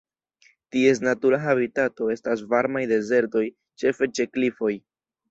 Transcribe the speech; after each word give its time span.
Ties 0.75 0.99
natura 1.07 1.39
habitato 1.49 2.07
estas 2.13 2.41
varmaj 2.53 2.81
dezertoj 2.91 3.43
ĉefe 3.83 4.09
ĉe 4.21 4.27
klifoj. 4.39 4.71